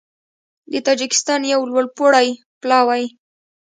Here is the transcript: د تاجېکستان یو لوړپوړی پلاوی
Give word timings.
د 0.71 0.73
تاجېکستان 0.85 1.41
یو 1.53 1.61
لوړپوړی 1.69 2.27
پلاوی 2.61 3.03